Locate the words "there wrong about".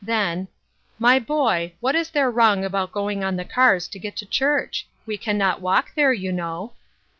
2.09-2.91